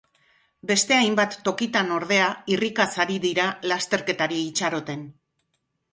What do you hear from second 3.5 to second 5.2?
lasterketari itxaroten.